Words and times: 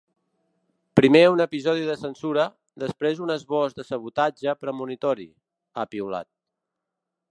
“Primer 0.99 1.19
un 1.33 1.43
episodi 1.43 1.83
de 1.89 1.97
censura, 2.03 2.45
després 2.85 3.21
un 3.27 3.35
esbós 3.35 3.77
de 3.81 3.87
sabotatge 3.91 4.57
premonitori”, 4.65 5.29
ha 5.83 5.87
piulat. 5.93 6.31